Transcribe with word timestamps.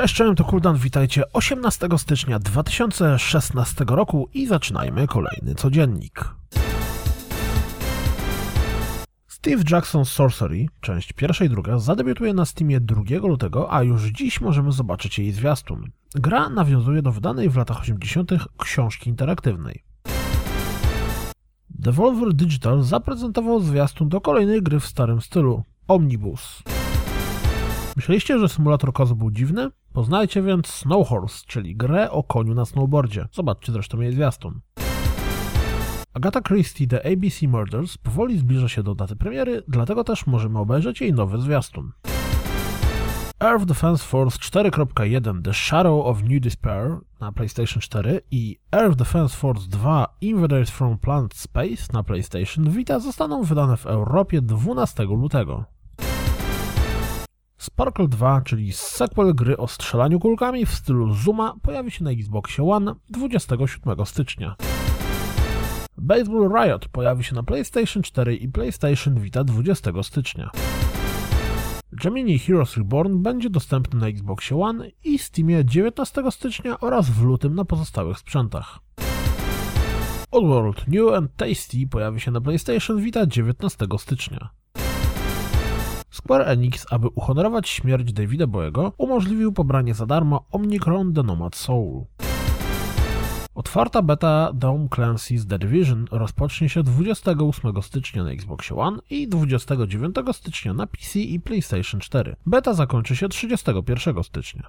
Cześć, 0.00 0.14
cześć, 0.14 0.36
to 0.36 0.44
Kuldan, 0.44 0.76
witajcie 0.76 1.32
18 1.32 1.88
stycznia 1.96 2.38
2016 2.38 3.84
roku 3.88 4.28
i 4.34 4.46
zaczynajmy 4.46 5.06
kolejny 5.06 5.54
codziennik. 5.54 6.24
Steve 9.26 9.62
Jackson's 9.62 10.04
Sorcery, 10.04 10.66
część 10.80 11.12
pierwsza 11.12 11.44
i 11.44 11.48
druga, 11.48 11.78
zadebiutuje 11.78 12.34
na 12.34 12.44
Steamie 12.44 12.80
2 12.80 13.02
lutego, 13.22 13.72
a 13.72 13.82
już 13.82 14.02
dziś 14.02 14.40
możemy 14.40 14.72
zobaczyć 14.72 15.18
jej 15.18 15.32
zwiastun. 15.32 15.90
Gra 16.14 16.48
nawiązuje 16.48 17.02
do 17.02 17.12
wydanej 17.12 17.50
w 17.50 17.56
latach 17.56 17.80
80. 17.80 18.30
książki 18.58 19.10
interaktywnej. 19.10 19.84
Devolver 21.70 22.34
Digital 22.34 22.82
zaprezentował 22.82 23.60
zwiastun 23.60 24.08
do 24.08 24.20
kolejnej 24.20 24.62
gry 24.62 24.80
w 24.80 24.86
starym 24.86 25.20
stylu 25.20 25.64
Omnibus. 25.88 26.62
Myśleliście, 27.96 28.38
że 28.38 28.48
symulator 28.48 28.92
kozu 28.92 29.16
był 29.16 29.30
dziwny? 29.30 29.70
Poznajcie 29.92 30.42
więc 30.42 30.66
Snowhorse, 30.66 31.44
czyli 31.46 31.76
grę 31.76 32.10
o 32.10 32.22
koniu 32.22 32.54
na 32.54 32.64
snowboardzie. 32.64 33.28
Zobaczcie 33.32 33.72
zresztą 33.72 34.00
jej 34.00 34.12
zwiastun. 34.12 34.60
Agatha 36.14 36.40
Christie 36.40 36.86
The 36.86 37.12
ABC 37.12 37.48
Murders 37.48 37.98
powoli 37.98 38.38
zbliża 38.38 38.68
się 38.68 38.82
do 38.82 38.94
daty 38.94 39.16
premiery, 39.16 39.62
dlatego 39.68 40.04
też 40.04 40.26
możemy 40.26 40.58
obejrzeć 40.58 41.00
jej 41.00 41.12
nowy 41.12 41.38
zwiastun. 41.38 41.92
Earth 43.40 43.64
Defense 43.64 44.04
Force 44.04 44.38
4.1 44.38 45.42
The 45.42 45.54
Shadow 45.54 46.06
of 46.06 46.22
New 46.22 46.40
Despair 46.40 46.98
na 47.20 47.32
PlayStation 47.32 47.80
4 47.80 48.20
i 48.30 48.58
Earth 48.72 48.96
Defense 48.96 49.36
Force 49.36 49.68
2 49.68 50.06
Invaders 50.20 50.70
from 50.70 50.98
Planet 50.98 51.34
Space 51.34 51.92
na 51.92 52.02
PlayStation 52.02 52.70
Vita 52.70 52.98
zostaną 52.98 53.42
wydane 53.42 53.76
w 53.76 53.86
Europie 53.86 54.42
12 54.42 55.04
lutego. 55.04 55.64
Sparkle 57.60 58.08
2, 58.08 58.40
czyli 58.40 58.72
sequel 58.72 59.34
gry 59.34 59.56
o 59.56 59.68
strzelaniu 59.68 60.20
kulkami 60.20 60.66
w 60.66 60.74
stylu 60.74 61.14
Zuma, 61.14 61.54
pojawi 61.62 61.90
się 61.90 62.04
na 62.04 62.10
Xboxie 62.10 62.70
One 62.70 62.94
27 63.10 64.06
stycznia. 64.06 64.56
Baseball 65.96 66.50
Riot 66.54 66.88
pojawi 66.88 67.24
się 67.24 67.34
na 67.34 67.42
PlayStation 67.42 68.02
4 68.02 68.36
i 68.36 68.48
PlayStation 68.48 69.20
Vita 69.20 69.44
20 69.44 69.90
stycznia. 70.02 70.50
Gemini 71.92 72.38
Heroes 72.38 72.76
Reborn 72.76 73.22
będzie 73.22 73.50
dostępny 73.50 74.00
na 74.00 74.06
Xboxie 74.06 74.62
One 74.62 74.88
i 75.04 75.18
Steamie 75.18 75.64
19 75.64 76.22
stycznia 76.30 76.80
oraz 76.80 77.10
w 77.10 77.22
lutym 77.22 77.54
na 77.54 77.64
pozostałych 77.64 78.18
sprzętach. 78.18 78.78
Oddworld 80.30 80.88
New 80.88 81.12
and 81.14 81.36
Tasty 81.36 81.86
pojawi 81.90 82.20
się 82.20 82.30
na 82.30 82.40
PlayStation 82.40 83.00
Vita 83.00 83.26
19 83.26 83.86
stycznia. 83.98 84.59
Square 86.24 86.48
Enix, 86.48 86.86
aby 86.90 87.08
uhonorować 87.08 87.68
śmierć 87.68 88.12
Davida 88.12 88.46
Boego, 88.46 88.92
umożliwił 88.98 89.52
pobranie 89.52 89.94
za 89.94 90.06
darmo 90.06 90.44
Omnicron 90.50 91.14
The 91.14 91.22
Nomad 91.22 91.56
Soul. 91.56 92.04
Otwarta 93.54 94.02
beta 94.02 94.50
Dome 94.54 94.86
Clancy's 94.88 95.46
The 95.46 95.58
Division 95.58 96.06
rozpocznie 96.10 96.68
się 96.68 96.82
28 96.82 97.82
stycznia 97.82 98.24
na 98.24 98.30
Xbox 98.30 98.72
One 98.72 98.98
i 99.10 99.28
29 99.28 100.16
stycznia 100.32 100.74
na 100.74 100.86
PC 100.86 101.18
i 101.18 101.40
PlayStation 101.40 102.00
4. 102.00 102.36
Beta 102.46 102.74
zakończy 102.74 103.16
się 103.16 103.28
31 103.28 104.24
stycznia. 104.24 104.68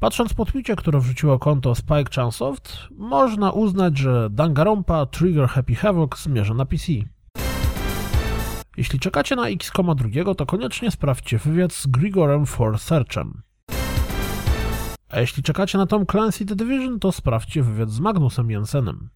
Patrząc 0.00 0.34
po 0.34 0.44
tweetie, 0.44 0.76
które 0.76 1.00
wrzuciło 1.00 1.38
konto 1.38 1.74
Spike 1.74 2.22
Chunsoft, 2.22 2.78
można 2.90 3.50
uznać, 3.50 3.98
że 3.98 4.30
Danganronpa 4.30 5.06
Trigger 5.06 5.48
Happy 5.48 5.74
Havoc 5.74 6.22
zmierza 6.22 6.54
na 6.54 6.64
PC. 6.64 6.92
Jeśli 8.76 9.00
czekacie 9.00 9.36
na 9.36 9.42
X,2, 9.42 10.34
to 10.34 10.46
koniecznie 10.46 10.90
sprawdźcie 10.90 11.38
wywiad 11.38 11.72
z 11.72 11.86
Grigorem 11.86 12.46
for 12.46 12.78
Searchem. 12.78 13.42
A 15.08 15.20
jeśli 15.20 15.42
czekacie 15.42 15.78
na 15.78 15.86
Tom 15.86 16.06
Clancy 16.06 16.46
The 16.46 16.56
Division, 16.56 16.98
to 16.98 17.12
sprawdźcie 17.12 17.62
wywiad 17.62 17.90
z 17.90 18.00
Magnusem 18.00 18.50
Jensenem. 18.50 19.08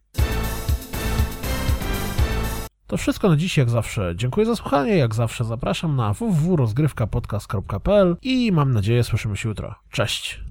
To 2.87 2.97
wszystko 2.97 3.29
na 3.29 3.35
dziś, 3.35 3.57
jak 3.57 3.69
zawsze. 3.69 4.13
Dziękuję 4.15 4.45
za 4.45 4.55
słuchanie, 4.55 4.97
jak 4.97 5.15
zawsze 5.15 5.43
zapraszam 5.43 5.95
na 5.95 6.13
www.rozgrywkapodcast.pl 6.13 8.17
i 8.21 8.51
mam 8.51 8.73
nadzieję 8.73 9.03
słyszymy 9.03 9.37
się 9.37 9.49
jutro. 9.49 9.75
Cześć! 9.91 10.44